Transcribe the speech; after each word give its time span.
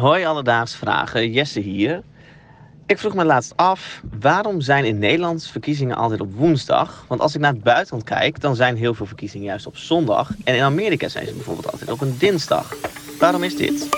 Hoi 0.00 0.24
alledaags 0.24 0.74
vragen, 0.74 1.32
Jesse 1.32 1.60
hier. 1.60 2.02
Ik 2.86 2.98
vroeg 2.98 3.14
me 3.14 3.24
laatst 3.24 3.52
af, 3.56 4.00
waarom 4.20 4.60
zijn 4.60 4.84
in 4.84 4.98
Nederland 4.98 5.46
verkiezingen 5.46 5.96
altijd 5.96 6.20
op 6.20 6.34
woensdag? 6.34 7.04
Want 7.08 7.20
als 7.20 7.34
ik 7.34 7.40
naar 7.40 7.52
het 7.52 7.62
buitenland 7.62 8.04
kijk, 8.04 8.40
dan 8.40 8.56
zijn 8.56 8.76
heel 8.76 8.94
veel 8.94 9.06
verkiezingen 9.06 9.46
juist 9.46 9.66
op 9.66 9.76
zondag. 9.76 10.30
En 10.44 10.54
in 10.54 10.62
Amerika 10.62 11.08
zijn 11.08 11.26
ze 11.26 11.32
bijvoorbeeld 11.32 11.72
altijd 11.72 11.90
op 11.90 12.00
een 12.00 12.14
dinsdag. 12.18 12.74
Waarom 13.18 13.42
is 13.42 13.56
dit? 13.56 13.88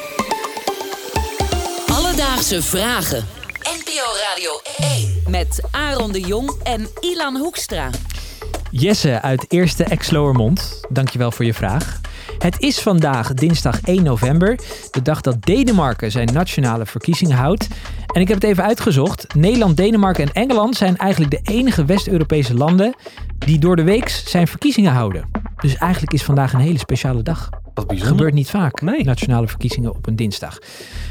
Alledaagse 1.87 2.63
vragen. 2.63 3.25
NPO 3.59 4.07
Radio 4.31 4.61
1. 4.97 5.23
Met 5.29 5.69
Aaron 5.71 6.13
de 6.13 6.21
Jong 6.21 6.51
en 6.63 6.89
Ilan 7.01 7.37
Hoekstra. 7.37 7.91
Jesse 8.71 9.21
uit 9.21 9.45
Eerste 9.49 9.85
Exloermond, 9.85 10.85
dankjewel 10.89 11.31
voor 11.31 11.45
je 11.45 11.55
vraag. 11.55 12.02
Het 12.43 12.61
is 12.61 12.81
vandaag 12.81 13.35
dinsdag 13.35 13.81
1 13.81 14.03
november, 14.03 14.59
de 14.91 15.03
dag 15.03 15.21
dat 15.21 15.43
Denemarken 15.43 16.11
zijn 16.11 16.29
nationale 16.33 16.87
verkiezingen 16.87 17.37
houdt. 17.37 17.69
En 18.15 18.21
ik 18.21 18.29
heb 18.29 18.41
het 18.41 18.51
even 18.51 18.65
uitgezocht. 18.65 19.35
Nederland, 19.35 19.77
Denemarken 19.77 20.25
en 20.25 20.33
Engeland 20.33 20.77
zijn 20.77 20.97
eigenlijk 20.97 21.31
de 21.31 21.53
enige 21.53 21.85
West-Europese 21.85 22.55
landen 22.55 22.95
die 23.39 23.59
door 23.59 23.77
de 23.77 23.83
week 23.83 24.09
zijn 24.09 24.49
verkiezingen 24.49 24.93
houden. 24.93 25.29
Dus 25.61 25.77
eigenlijk 25.77 26.13
is 26.13 26.23
vandaag 26.23 26.53
een 26.53 26.61
hele 26.61 26.79
speciale 26.79 27.23
dag. 27.23 27.51
Wat 27.75 27.89
Dat 27.89 28.03
gebeurt 28.03 28.35
niet 28.35 28.51
vaak, 28.51 28.81
Nee. 28.81 29.05
nationale 29.05 29.49
verkiezingen 29.49 29.95
op 29.95 30.07
een 30.07 30.17
dinsdag. 30.17 30.59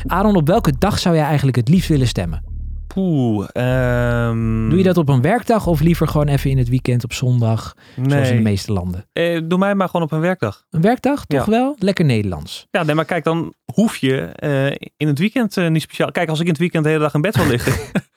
Aaron, 0.07 0.35
op 0.35 0.47
welke 0.47 0.73
dag 0.77 0.99
zou 0.99 1.15
jij 1.15 1.25
eigenlijk 1.25 1.57
het 1.57 1.69
liefst 1.69 1.89
willen 1.89 2.07
stemmen? 2.07 2.50
Poeh. 2.93 3.47
ehm, 3.51 4.69
Doe 4.69 4.77
je 4.77 4.83
dat 4.83 4.97
op 4.97 5.09
een 5.09 5.21
werkdag 5.21 5.67
of 5.67 5.79
liever 5.79 6.07
gewoon 6.07 6.27
even 6.27 6.49
in 6.49 6.57
het 6.57 6.69
weekend 6.69 7.03
op 7.03 7.13
zondag, 7.13 7.73
zoals 7.95 8.07
in 8.13 8.23
de 8.23 8.29
Nee. 8.33 8.41
meeste 8.41 8.73
landen? 8.73 9.05
Eh, 9.13 9.41
doe 9.43 9.59
mij 9.59 9.75
maar 9.75 9.89
gewoon 9.89 10.05
op 10.05 10.11
een 10.11 10.19
werkdag. 10.19 10.65
Een 10.69 10.81
werkdag, 10.81 11.25
toch 11.25 11.45
Ja. 11.45 11.51
wel? 11.51 11.75
Lekker 11.79 12.05
Nederlands. 12.05 12.67
Ja, 12.71 12.83
nee, 12.83 12.95
maar 12.95 13.05
kijk, 13.05 13.23
dan 13.23 13.53
hoef 13.73 13.97
je 13.97 14.17
eh, 14.21 14.89
in 14.97 15.07
het 15.07 15.19
weekend 15.19 15.57
eh, 15.57 15.67
niet 15.69 15.81
speciaal. 15.81 16.11
Kijk, 16.11 16.29
als 16.29 16.37
ik 16.39 16.45
in 16.45 16.51
het 16.51 16.59
weekend 16.61 16.83
de 16.83 16.89
hele 16.89 17.01
dag 17.01 17.13
in 17.13 17.21
bed 17.21 17.35
wil 17.35 17.45
liggen, 17.47 17.73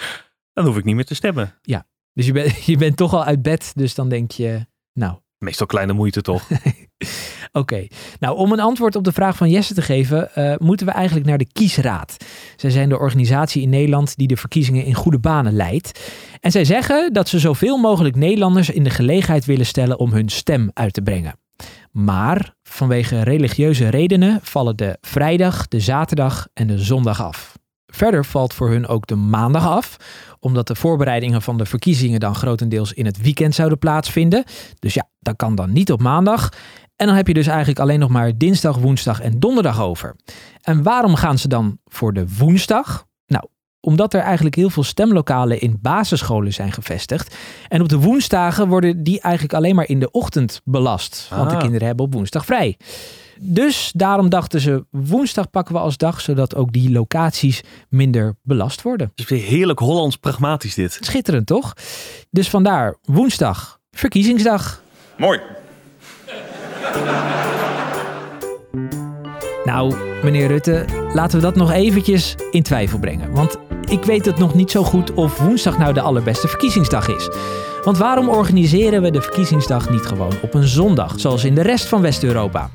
dan 0.55 0.65
hoef 0.67 0.77
ik 0.77 0.85
niet 0.85 0.95
meer 0.95 1.05
te 1.05 1.15
stemmen. 1.15 1.55
Dus 2.13 2.27
je, 2.27 2.33
bent 2.33 2.65
je 2.65 2.77
bent 2.77 2.97
toch 2.97 3.15
al 3.15 3.25
uit 3.25 3.43
bed, 3.43 3.73
dus 3.75 3.95
dan 3.95 4.09
denk 4.09 4.31
je, 4.31 4.67
nou, 4.93 5.15
Meestal 5.39 5.67
kleine 5.67 5.93
moeite 5.93 6.21
toch? 6.23 6.49
oké. 7.59 7.87
Nou, 8.21 8.37
om 8.37 8.53
een 8.53 8.61
antwoord 8.61 8.97
op 8.97 9.05
de 9.05 9.13
vraag 9.13 9.37
van 9.37 9.51
Jesse 9.51 9.75
te 9.75 9.83
geven, 9.83 10.35
eh, 10.35 10.55
moeten 10.59 10.87
we 10.87 10.93
eigenlijk 10.93 11.27
naar 11.27 11.39
de 11.39 11.53
Kiesraad. 11.53 12.17
Zij 12.57 12.71
zijn 12.71 12.89
de 12.89 12.99
organisatie 12.99 13.63
in 13.63 13.69
Nederland 13.69 14.17
die 14.17 14.29
de 14.29 14.37
verkiezingen 14.37 14.85
in 14.85 14.95
goede 14.95 15.19
banen 15.19 15.53
leidt. 15.53 16.01
En 16.41 16.51
zij 16.51 16.65
zeggen 16.65 17.13
dat 17.13 17.29
ze 17.29 17.39
zoveel 17.39 17.77
mogelijk 17.77 18.17
Nederlanders 18.17 18.71
in 18.71 18.85
de 18.85 18.91
gelegenheid 18.91 19.45
willen 19.45 19.67
stellen 19.67 19.99
om 19.99 20.13
hun 20.13 20.29
stem 20.29 20.71
uit 20.73 20.93
te 20.93 21.03
brengen. 21.03 21.39
Maar 21.91 22.55
vanwege 22.63 23.23
religieuze 23.23 23.89
redenen 23.89 24.39
vallen 24.43 24.77
de 24.77 24.99
vrijdag, 25.01 25.69
de 25.69 25.81
zaterdag 25.81 26.49
en 26.55 26.67
de 26.67 26.79
zondag 26.79 27.23
af. 27.23 27.53
Verder 27.87 28.25
valt 28.25 28.55
voor 28.55 28.71
hun 28.71 28.87
ook 28.87 29.07
de 29.07 29.15
maandag 29.15 29.67
af, 29.67 29.97
omdat 30.41 30.67
de 30.67 30.75
voorbereidingen 30.75 31.43
van 31.43 31.59
de 31.59 31.67
verkiezingen 31.67 32.21
dan 32.21 32.35
grotendeels 32.35 32.93
in 32.93 33.07
het 33.07 33.23
weekend 33.23 33.55
zouden 33.55 33.79
plaatsvinden. 33.79 34.45
Dus 34.79 34.95
ja, 34.95 35.09
dat 35.21 35.37
kan 35.37 35.55
dan 35.55 35.73
niet 35.73 35.93
op 35.93 36.01
maandag. 36.01 36.49
En 37.05 37.11
dan 37.11 37.19
heb 37.19 37.29
je 37.29 37.35
dus 37.35 37.47
eigenlijk 37.47 37.79
alleen 37.79 37.99
nog 37.99 38.09
maar 38.09 38.39
dinsdag, 38.39 38.77
woensdag 38.77 39.21
en 39.21 39.39
donderdag 39.39 39.81
over. 39.81 40.17
En 40.63 40.83
waarom 40.83 41.15
gaan 41.15 41.39
ze 41.39 41.49
dan 41.49 41.79
voor 41.85 42.13
de 42.13 42.27
woensdag? 42.39 43.07
Nou, 43.27 43.45
omdat 43.81 44.15
er 44.15 44.21
eigenlijk 44.21 44.55
heel 44.55 44.71
veel 44.71 44.83
stemlokalen 44.83 45.61
in 45.61 45.79
basisscholen 45.83 46.53
zijn 46.53 46.73
gevestigd. 46.73 47.37
En 47.69 47.81
op 47.81 47.89
de 47.89 47.99
woensdagen 47.99 48.69
worden 48.69 49.03
die 49.03 49.21
eigenlijk 49.21 49.55
alleen 49.55 49.75
maar 49.75 49.89
in 49.89 50.01
de 50.01 50.11
ochtend 50.11 50.61
belast. 50.65 51.27
Want 51.31 51.49
de 51.49 51.55
Ah. 51.55 51.61
kinderen 51.61 51.87
hebben 51.87 52.05
op 52.05 52.13
woensdag 52.13 52.45
vrij. 52.45 52.77
Dus 53.41 53.93
daarom 53.95 54.29
dachten 54.29 54.61
ze, 54.61 54.85
woensdag 54.91 55.51
pakken 55.51 55.75
we 55.75 55.81
als 55.81 55.97
dag, 55.97 56.21
zodat 56.21 56.55
ook 56.55 56.73
die 56.73 56.91
locaties 56.91 57.61
minder 57.89 58.37
belast 58.43 58.83
worden. 58.83 59.07
Het 59.07 59.19
is 59.21 59.29
weer 59.29 59.43
heerlijk 59.43 59.79
Hollands 59.79 60.17
pragmatisch 60.17 60.75
dit. 60.75 60.99
Schitterend, 61.01 61.47
toch? 61.47 61.73
Dus 62.31 62.49
vandaar 62.51 62.97
woensdag, 63.03 63.81
verkiezingsdag. 63.91 64.83
Mooi. 65.19 65.41
Nou, 69.65 69.95
meneer 70.23 70.47
Rutte, 70.47 70.85
laten 71.13 71.37
we 71.39 71.45
dat 71.45 71.55
nog 71.55 71.73
eventjes 71.73 72.35
in 72.51 72.63
twijfel 72.63 72.99
brengen. 72.99 73.33
Want 73.33 73.57
ik 73.89 74.05
weet 74.05 74.25
het 74.27 74.39
nog 74.39 74.55
niet 74.55 74.71
zo 74.71 74.83
goed 74.83 75.15
of 75.15 75.39
woensdag 75.39 75.79
nou 75.79 75.93
de 75.93 76.01
allerbeste 76.01 76.49
verkiezingsdag 76.49 77.09
is. 77.09 77.29
Want 77.85 77.99
waarom 77.99 78.29
organiseren 78.29 79.03
we 79.03 79.11
de 79.11 79.21
verkiezingsdag 79.21 79.91
niet 79.91 80.07
gewoon 80.07 80.33
op 80.43 80.55
een 80.55 80.69
zondag, 80.69 81.21
zoals 81.21 81.45
in 81.45 81.55
de 81.55 81.63
rest 81.63 81.87
van 81.87 82.01
West-Europa? 82.01 82.71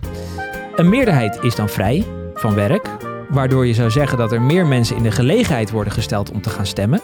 Een 0.76 0.90
meerderheid 0.90 1.40
is 1.42 1.56
dan 1.56 1.70
vrij 1.70 2.06
van 2.34 2.56
werk, 2.56 2.88
waardoor 3.30 3.68
je 3.68 3.74
zou 3.74 3.92
zeggen 3.92 4.18
dat 4.18 4.32
er 4.32 4.42
meer 4.42 4.66
mensen 4.66 4.96
in 4.96 5.04
de 5.04 5.12
gelegenheid 5.12 5.72
worden 5.72 5.94
gesteld 5.94 6.32
om 6.32 6.42
te 6.42 6.50
gaan 6.50 6.66
stemmen. 6.66 7.02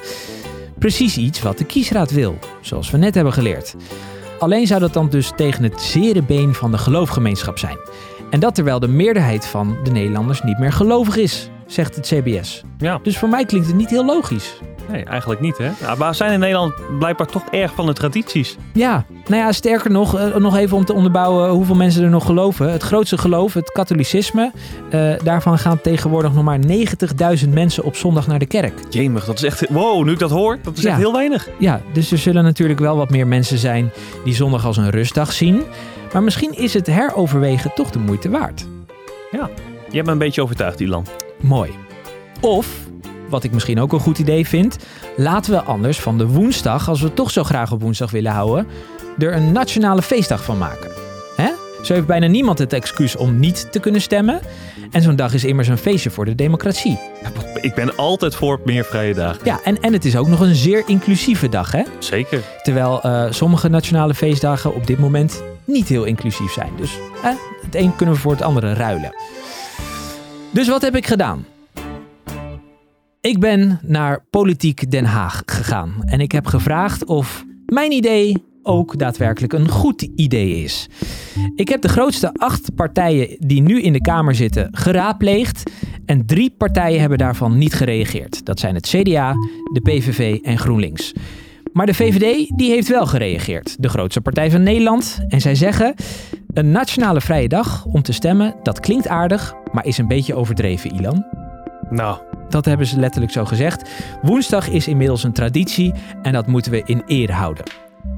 Precies 0.80 1.18
iets 1.18 1.42
wat 1.42 1.58
de 1.58 1.66
kiesraad 1.66 2.12
wil, 2.12 2.40
zoals 2.62 2.92
we 2.92 2.98
net 2.98 3.16
hebben 3.16 3.34
geleerd. 3.34 3.75
Alleen 4.40 4.68
zou 4.68 4.79
dat 4.79 4.94
dan 4.94 5.09
dus 5.09 5.31
tegen 5.35 5.63
het 5.63 5.81
zere 5.81 6.23
been 6.23 6.53
van 6.53 6.72
de 6.72 6.78
geloofgemeenschap 6.78 7.57
zijn. 7.57 7.78
En 8.29 8.40
dat 8.40 8.56
terwijl 8.56 8.79
de 8.79 8.88
meerderheid 8.88 9.46
van 9.46 9.78
de 9.84 9.91
Nederlanders 9.91 10.44
niet 10.44 10.59
meer 10.59 10.72
gelovig 10.72 11.18
is, 11.18 11.50
zegt 11.68 11.96
het 11.96 12.06
CBS. 12.08 12.64
Ja, 12.78 13.00
Dus 13.03 13.18
voor 13.18 13.30
mij 13.30 13.46
klinkt 13.46 13.68
het 13.68 13.76
niet 13.76 13.90
heel 13.90 14.06
logisch. 14.06 14.59
nee, 14.92 15.03
eigenlijk 15.03 15.42
niet 15.42 15.58
hè. 15.58 15.66
Ja, 15.81 15.96
maar 15.98 16.09
we 16.09 16.16
zijn 16.16 16.31
in 16.34 16.40
Nederland 16.40 16.74
blijkbaar 17.00 17.28
toch 17.28 17.44
erg 17.52 17.74
van 17.74 17.86
de 17.86 17.94
tradities. 17.94 18.58
Ja, 18.74 19.06
nou 19.28 19.42
ja, 19.42 19.52
sterker 19.52 19.92
nog, 19.92 20.18
eh, 20.20 20.36
nog 20.36 20.58
even 20.58 20.78
om 20.78 20.86
te 20.86 20.94
onderbouwen 20.94 21.50
hoeveel 21.50 21.75
mensen 21.75 22.04
er 22.04 22.09
nog 22.09 22.25
geloven. 22.25 22.72
Het 22.72 22.84
grootste 22.84 23.18
geloof, 23.18 23.54
het 23.54 23.72
katholicisme, 23.72 24.52
eh, 24.90 25.14
daarvan 25.24 25.58
gaan 25.59 25.81
tegenwoordig 25.81 26.34
nog 26.34 26.44
maar 26.44 26.59
90.000 26.59 27.54
mensen 27.54 27.84
op 27.84 27.96
zondag 27.96 28.28
naar 28.28 28.40
de 28.40 28.46
kerk. 28.46 28.74
Jemig, 28.90 29.25
dat 29.25 29.36
is 29.36 29.44
echt... 29.44 29.70
Wow, 29.70 30.06
nu 30.06 30.12
ik 30.12 30.20
dat 30.20 30.30
hoor, 30.31 30.58
dat 30.64 30.78
is 30.78 30.84
Ja. 30.84 30.90
echt 30.90 30.98
heel 30.98 31.14
weinig. 31.14 31.50
Ja, 31.59 31.81
dus 31.94 32.12
er 32.12 32.18
zullen 32.18 32.44
natuurlijk 32.44 32.80
wel 32.80 32.98
wat 32.98 33.09
meer 33.09 33.28
mensen 33.28 33.58
zijn 33.58 33.92
die 34.24 34.34
zondag 34.36 34.66
als 34.66 34.78
een 34.78 34.90
rustdag 34.90 35.31
zien. 35.34 35.62
Maar 36.14 36.24
misschien 36.24 36.54
is 36.58 36.74
het 36.74 36.88
heroverwegen 36.88 37.72
toch 37.75 37.90
de 37.90 38.00
moeite 38.00 38.30
waard. 38.30 38.66
Je 39.90 40.02
hebt 40.02 40.06
me 40.06 40.12
een 40.12 40.18
beetje 40.25 40.42
overtuigd, 40.42 40.80
Ilan. 40.80 41.06
Mooi. 41.45 41.72
Of, 42.41 42.67
wat 43.29 43.44
ik 43.44 43.51
misschien 43.51 43.79
ook 43.79 43.94
een 43.94 44.00
goed 44.00 44.19
idee 44.19 44.47
vind, 44.47 44.78
laten 45.17 45.51
we 45.51 45.61
anders 45.61 46.00
van 46.00 46.17
de 46.17 46.28
woensdag, 46.28 46.89
als 46.89 47.01
we 47.01 47.13
toch 47.13 47.31
zo 47.31 47.44
graag 47.44 47.72
op 47.72 47.81
woensdag 47.81 48.11
willen 48.11 48.31
houden, 48.31 48.67
er 49.19 49.33
een 49.33 49.51
nationale 49.51 50.01
feestdag 50.01 50.44
van 50.44 50.57
maken. 50.57 50.91
Hè? 51.35 51.50
Zo 51.83 51.94
heeft 51.94 52.06
bijna 52.06 52.28
niemand 52.28 52.59
het 52.59 52.73
excuus 52.73 53.16
om 53.16 53.39
niet 53.39 53.67
te 53.72 53.79
kunnen 53.79 54.01
stemmen. 54.01 54.39
En 54.91 55.01
zo'n 55.01 55.16
dag 55.16 55.33
is 55.33 55.44
immers 55.44 55.67
een 55.67 55.78
feestje 55.78 56.09
voor 56.09 56.25
de 56.25 56.35
democratie. 56.35 57.00
Ik 57.62 57.73
ben 57.73 57.97
altijd 57.97 58.35
voor 58.35 58.59
meer 58.63 58.85
vrije 58.85 59.13
dagen. 59.13 59.41
Ja, 59.44 59.59
en, 59.63 59.81
en 59.81 59.94
het 59.94 60.06
is 60.06 60.17
ook 60.17 60.27
nog 60.27 60.39
een 60.39 60.56
zeer 60.56 60.83
inclusieve 60.85 61.50
dag, 61.50 61.72
hè? 61.72 61.83
Zeker. 62.00 62.41
Terwijl 62.63 63.01
eh, 63.01 63.25
sommige 63.29 63.69
nationale 63.69 64.13
feestdagen 64.13 64.75
op 64.75 64.88
dit 64.88 65.00
moment 65.00 65.44
niet 65.63 65.88
heel 65.88 66.03
inclusief 66.03 66.51
zijn. 66.51 66.72
Dus 66.77 66.97
het 67.66 67.75
een 67.75 67.95
kunnen 67.95 68.16
we 68.16 68.22
voor 68.22 68.31
het 68.31 68.41
andere 68.41 68.73
ruilen. 68.73 69.13
Dus 70.56 70.68
wat 70.68 70.82
heb 70.82 70.96
ik 70.96 71.08
gedaan? 71.08 71.46
Ik 73.22 73.40
ben 73.40 73.80
naar 73.84 74.26
Politiek 74.30 74.92
Den 74.92 75.06
Haag 75.06 75.42
gegaan. 75.46 75.94
En 76.06 76.20
ik 76.20 76.32
heb 76.32 76.46
gevraagd 76.46 77.06
of 77.06 77.46
mijn 77.66 77.92
idee 77.92 78.44
ook 78.64 78.98
daadwerkelijk 78.98 79.54
een 79.54 79.70
goed 79.70 80.02
idee 80.02 80.64
is. 80.64 80.90
Ik 81.56 81.70
heb 81.70 81.82
de 81.82 81.88
grootste 81.88 82.34
acht 82.34 82.76
partijen 82.76 83.36
die 83.40 83.62
nu 83.62 83.82
in 83.82 83.94
de 83.94 84.02
Kamer 84.02 84.36
zitten 84.36 84.68
geraadpleegd. 84.72 85.72
En 86.06 86.26
drie 86.26 86.54
partijen 86.58 87.00
hebben 87.00 87.18
daarvan 87.18 87.58
niet 87.58 87.74
gereageerd. 87.74 88.46
Dat 88.46 88.60
zijn 88.60 88.76
het 88.76 88.88
CDA, 88.88 89.34
de 89.74 89.82
PVV 89.82 90.40
en 90.42 90.58
GroenLinks. 90.58 91.14
Maar 91.74 91.86
de 91.86 91.94
VVD 91.94 92.52
die 92.58 92.72
heeft 92.72 92.88
wel 92.88 93.06
gereageerd. 93.06 93.76
De 93.80 93.90
grootste 93.90 94.22
partij 94.22 94.52
van 94.52 94.64
Nederland. 94.64 95.20
En 95.28 95.42
zij 95.42 95.56
zeggen: 95.56 95.96
een 96.54 96.72
nationale 96.72 97.22
vrije 97.22 97.48
dag 97.48 97.86
om 97.86 98.02
te 98.02 98.14
stemmen, 98.14 98.56
dat 98.64 98.80
klinkt 98.80 99.08
aardig, 99.08 99.56
maar 99.75 99.86
is 99.86 99.97
een 99.97 100.08
beetje 100.08 100.36
overdreven, 100.36 100.91
Ilan. 100.96 101.25
Nou, 101.90 102.18
Dat 102.50 102.66
hebben 102.66 102.88
ze 102.88 103.00
letterlijk 103.00 103.33
zo 103.33 103.45
gezegd. 103.45 103.89
Woensdag 104.22 104.69
is 104.69 104.88
inmiddels 104.88 105.24
een 105.24 105.31
traditie 105.33 105.94
en 106.22 106.33
dat 106.33 106.48
moeten 106.48 106.72
we 106.72 106.81
in 106.86 107.04
ere 107.06 107.31
houden. 107.31 107.63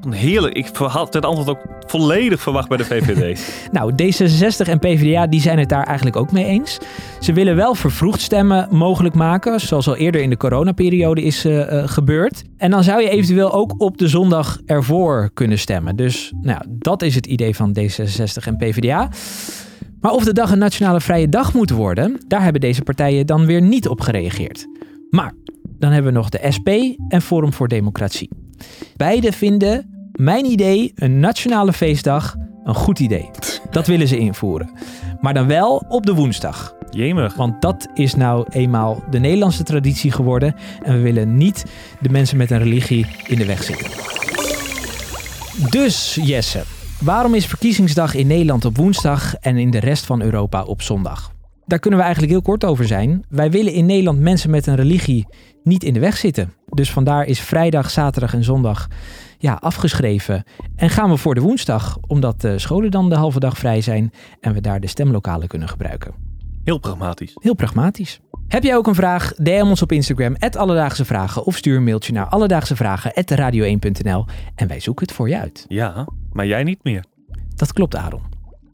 heerlijk. 0.09 0.55
Ik 0.55 0.69
had 0.75 1.13
het 1.13 1.25
antwoord 1.25 1.49
ook 1.49 1.65
volledig 1.87 2.41
verwacht 2.41 2.67
bij 2.69 2.77
de 2.77 2.85
VVD. 2.85 3.39
Nou, 3.71 3.91
D66 3.91 4.69
en 4.69 4.79
PvdA 4.79 5.27
die 5.27 5.41
zijn 5.41 5.59
het 5.59 5.69
daar 5.69 5.83
eigenlijk 5.83 6.15
ook 6.15 6.31
mee 6.31 6.45
eens. 6.45 6.77
Ze 7.19 7.33
willen 7.33 7.55
wel 7.55 7.75
vervroegd 7.75 8.21
stemmen 8.21 8.67
mogelijk 8.71 9.15
maken, 9.15 9.59
zoals 9.59 9.87
al 9.87 9.95
eerder 9.95 10.21
in 10.21 10.29
de 10.29 10.37
coronaperiode 10.37 11.23
is 11.23 11.45
eh, 11.45 11.79
eh, 11.79 11.87
gebeurd. 11.87 12.43
En 12.57 12.71
dan 12.71 12.83
zou 12.83 13.01
je 13.01 13.09
eventueel 13.09 13.53
ook 13.53 13.73
op 13.77 13.97
de 13.97 14.07
zondag 14.07 14.59
ervoor 14.65 15.29
kunnen 15.33 15.59
stemmen. 15.59 15.95
Dus 15.95 16.33
nou, 16.41 16.61
dat 16.67 17.01
is 17.01 17.15
het 17.15 17.25
idee 17.25 17.55
van 17.55 17.77
D66 17.79 18.45
en 18.45 18.57
PvdA. 18.57 19.09
Maar 20.01 20.11
of 20.11 20.23
de 20.23 20.33
dag 20.33 20.51
een 20.51 20.57
nationale 20.57 21.01
vrije 21.01 21.29
dag 21.29 21.53
moet 21.53 21.69
worden, 21.69 22.19
daar 22.27 22.43
hebben 22.43 22.61
deze 22.61 22.81
partijen 22.81 23.25
dan 23.25 23.45
weer 23.45 23.61
niet 23.61 23.87
op 23.87 24.01
gereageerd. 24.01 24.67
Maar 25.09 25.33
dan 25.79 25.91
hebben 25.91 26.11
we 26.11 26.17
nog 26.17 26.29
de 26.29 26.51
SP 26.55 26.69
en 27.07 27.21
Forum 27.21 27.53
voor 27.53 27.67
Democratie. 27.67 28.29
Beide 28.95 29.31
vinden 29.31 30.09
mijn 30.11 30.45
idee, 30.45 30.91
een 30.95 31.19
nationale 31.19 31.73
feestdag, 31.73 32.35
een 32.63 32.75
goed 32.75 32.99
idee. 32.99 33.29
Dat 33.69 33.87
willen 33.87 34.07
ze 34.07 34.17
invoeren. 34.17 34.69
Maar 35.21 35.33
dan 35.33 35.47
wel 35.47 35.85
op 35.87 36.05
de 36.05 36.13
woensdag. 36.13 36.75
Jemig. 36.89 37.35
Want 37.35 37.61
dat 37.61 37.87
is 37.93 38.15
nou 38.15 38.45
eenmaal 38.49 39.03
de 39.09 39.19
Nederlandse 39.19 39.63
traditie 39.63 40.11
geworden. 40.11 40.55
En 40.83 40.93
we 40.93 41.01
willen 41.01 41.37
niet 41.37 41.65
de 42.01 42.09
mensen 42.09 42.37
met 42.37 42.51
een 42.51 42.57
religie 42.57 43.05
in 43.27 43.37
de 43.37 43.45
weg 43.45 43.63
zitten. 43.63 43.87
Dus 45.69 46.17
Jesse, 46.21 46.63
waarom 46.99 47.33
is 47.33 47.45
verkiezingsdag 47.45 48.13
in 48.13 48.27
Nederland 48.27 48.65
op 48.65 48.77
woensdag 48.77 49.35
en 49.35 49.57
in 49.57 49.71
de 49.71 49.79
rest 49.79 50.05
van 50.05 50.21
Europa 50.21 50.63
op 50.63 50.81
zondag? 50.81 51.31
Daar 51.65 51.79
kunnen 51.79 51.99
we 51.99 52.05
eigenlijk 52.05 52.33
heel 52.33 52.43
kort 52.43 52.65
over 52.65 52.87
zijn. 52.87 53.25
Wij 53.29 53.51
willen 53.51 53.73
in 53.73 53.85
Nederland 53.85 54.19
mensen 54.19 54.49
met 54.49 54.67
een 54.67 54.75
religie 54.75 55.27
niet 55.63 55.83
in 55.83 55.93
de 55.93 55.99
weg 55.99 56.17
zitten. 56.17 56.53
Dus 56.69 56.91
vandaar 56.91 57.25
is 57.25 57.39
vrijdag, 57.39 57.89
zaterdag 57.89 58.33
en 58.33 58.43
zondag 58.43 58.87
ja, 59.37 59.53
afgeschreven. 59.53 60.43
En 60.75 60.89
gaan 60.89 61.09
we 61.09 61.17
voor 61.17 61.35
de 61.35 61.41
woensdag, 61.41 61.97
omdat 62.07 62.41
de 62.41 62.59
scholen 62.59 62.91
dan 62.91 63.09
de 63.09 63.15
halve 63.15 63.39
dag 63.39 63.57
vrij 63.57 63.81
zijn 63.81 64.11
en 64.39 64.53
we 64.53 64.61
daar 64.61 64.79
de 64.79 64.87
stemlokalen 64.87 65.47
kunnen 65.47 65.67
gebruiken. 65.67 66.13
Heel 66.63 66.77
pragmatisch. 66.77 67.31
Heel 67.35 67.55
pragmatisch. 67.55 68.19
Heb 68.47 68.63
jij 68.63 68.75
ook 68.75 68.87
een 68.87 68.95
vraag? 68.95 69.33
DM 69.33 69.65
ons 69.67 69.81
op 69.81 69.91
Instagram, 69.91 70.35
Alledaagse 70.51 71.05
Vragen. 71.05 71.45
Of 71.45 71.55
stuur 71.55 71.77
een 71.77 71.83
mailtje 71.83 72.13
naar 72.13 72.25
alledaagsevragen.radio1.nl 72.25 74.25
en 74.55 74.67
wij 74.67 74.79
zoeken 74.79 75.05
het 75.05 75.15
voor 75.15 75.29
je 75.29 75.39
uit. 75.39 75.65
Ja, 75.67 76.07
maar 76.37 76.47
jij 76.47 76.63
niet 76.63 76.83
meer. 76.83 77.03
Dat 77.55 77.73
klopt, 77.73 77.95
Aaron. 77.95 78.21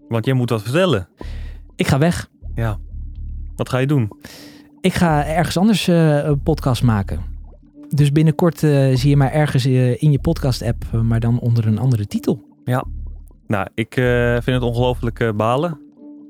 Want 0.08 0.26
jij 0.26 0.34
moet 0.34 0.50
wat 0.50 0.62
vertellen. 0.62 1.08
Ik 1.76 1.88
ga 1.88 1.98
weg. 1.98 2.30
Ja. 2.56 2.78
Wat 3.56 3.70
ga 3.70 3.78
je 3.78 3.88
doen? 3.88 4.12
Ik 4.82 4.94
ga 4.94 5.26
ergens 5.26 5.58
anders 5.58 5.88
uh, 5.88 6.24
een 6.24 6.42
podcast 6.42 6.84
maken. 6.84 7.22
Dus 7.90 8.12
binnenkort 8.12 8.62
uh, 8.62 8.96
zie 8.96 9.10
je 9.10 9.18
mij 9.18 9.32
ergens 9.32 9.66
uh, 9.66 10.02
in 10.02 10.12
je 10.12 10.20
podcast-app, 10.20 10.86
maar 10.92 11.20
dan 11.20 11.40
onder 11.40 11.68
een 11.68 11.80
andere 11.80 12.08
titel. 12.08 12.44
Ja. 12.64 12.86
Nou, 13.48 13.68
ik 13.74 13.94
vind 14.34 14.46
het 14.46 14.62
ongelooflijk 14.62 15.34
balen. 15.36 15.80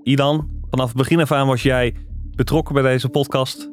Idan, 0.03 0.50
vanaf 0.69 0.88
het 0.88 0.97
begin 0.97 1.19
af 1.19 1.31
aan 1.31 1.47
was 1.47 1.63
jij 1.63 1.95
betrokken 2.36 2.74
bij 2.74 2.83
deze 2.83 3.09
podcast. 3.09 3.69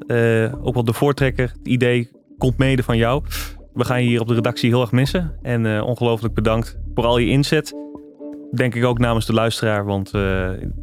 ook 0.63 0.75
wel 0.75 0.85
de 0.85 0.93
voortrekker. 0.93 1.49
Het 1.49 1.69
idee 1.69 2.11
komt 2.39 2.59
mede 2.59 2.83
van 2.83 2.97
jou. 2.97 3.23
We 3.75 3.85
gaan 3.85 4.03
je 4.03 4.09
hier 4.09 4.21
op 4.21 4.29
de 4.29 4.35
redactie 4.35 4.71
heel 4.71 4.81
erg 4.81 4.93
missen. 4.93 5.33
En 5.43 5.83
ongelooflijk 5.83 6.35
bedankt 6.35 6.79
voor 6.95 7.05
al 7.05 7.19
je 7.19 7.27
inzet. 7.27 7.75
Denk 8.55 8.75
ik 8.75 8.85
ook 8.85 8.99
namens 8.99 9.27
de 9.27 9.33
luisteraar, 9.33 9.85
want 9.85 10.09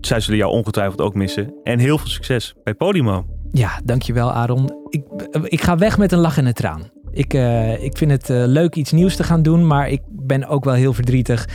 zij 0.01 0.19
zullen 0.19 0.39
jou 0.39 0.51
ongetwijfeld 0.51 1.01
ook 1.01 1.13
missen. 1.13 1.53
En 1.63 1.79
heel 1.79 1.97
veel 1.97 2.07
succes 2.07 2.55
bij 2.63 2.73
Podimo. 2.73 3.25
Ja, 3.51 3.79
dankjewel 3.83 4.31
Aaron. 4.31 4.75
Ik, 4.89 5.03
ik 5.43 5.61
ga 5.61 5.77
weg 5.77 5.97
met 5.97 6.11
een 6.11 6.19
lach 6.19 6.37
en 6.37 6.45
een 6.45 6.53
traan. 6.53 6.89
Ik, 7.17 7.33
uh, 7.33 7.83
ik 7.83 7.97
vind 7.97 8.11
het 8.11 8.29
uh, 8.29 8.43
leuk 8.45 8.75
iets 8.75 8.91
nieuws 8.91 9.15
te 9.15 9.23
gaan 9.23 9.41
doen, 9.41 9.67
maar 9.67 9.89
ik 9.89 10.01
ben 10.09 10.47
ook 10.47 10.63
wel 10.63 10.73
heel 10.73 10.93
verdrietig 10.93 11.47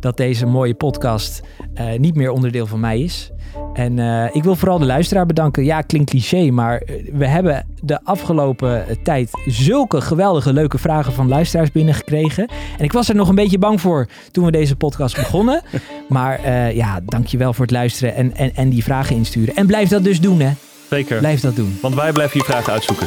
dat 0.00 0.16
deze 0.16 0.46
mooie 0.46 0.74
podcast 0.74 1.42
uh, 1.74 1.98
niet 1.98 2.14
meer 2.14 2.30
onderdeel 2.30 2.66
van 2.66 2.80
mij 2.80 3.00
is. 3.00 3.30
En 3.72 3.98
ik 4.32 4.42
wil 4.42 4.56
vooral 4.56 4.78
de 4.78 4.84
luisteraar 4.84 5.26
bedanken. 5.26 5.64
Ja, 5.64 5.80
klinkt 5.80 6.10
cliché, 6.10 6.50
maar 6.50 6.82
we 7.12 7.26
hebben 7.26 7.66
de 7.82 8.04
afgelopen 8.04 8.84
tijd 9.02 9.30
zulke 9.46 10.00
geweldige 10.00 10.52
leuke 10.52 10.78
vragen 10.78 11.12
van 11.12 11.28
luisteraars 11.28 11.72
binnengekregen. 11.72 12.48
En 12.78 12.84
ik 12.84 12.92
was 12.92 13.08
er 13.08 13.14
nog 13.14 13.28
een 13.28 13.34
beetje 13.34 13.58
bang 13.58 13.80
voor 13.80 14.06
toen 14.30 14.44
we 14.44 14.50
deze 14.50 14.76
podcast 14.76 15.16
begonnen. 15.16 15.62
maar 16.08 16.46
ja, 16.74 17.00
dankjewel 17.04 17.52
voor 17.52 17.64
het 17.64 17.74
luisteren 17.74 18.14
en, 18.14 18.36
en, 18.36 18.54
en 18.54 18.68
die 18.68 18.82
vragen 18.82 19.16
insturen. 19.16 19.54
En 19.54 19.66
blijf 19.66 19.88
dat 19.88 20.04
dus 20.04 20.20
doen, 20.20 20.40
hè. 20.40 20.50
Zeker. 20.90 21.18
Blijf 21.18 21.40
dat 21.40 21.56
doen. 21.56 21.78
Want 21.82 21.94
wij 21.94 22.12
blijven 22.12 22.34
hier 22.34 22.44
vragen 22.44 22.72
uitzoeken. 22.72 23.06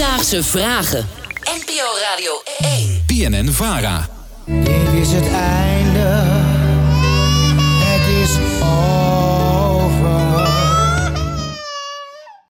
Alledaagse 0.00 0.42
vragen. 0.42 1.08
NPO 1.44 1.98
Radio 2.10 2.42
1. 2.58 3.02
PNN 3.06 3.52
Vara. 3.52 4.08
Dit 4.46 4.92
is 5.00 5.12
het 5.12 5.32
einde 5.32 5.69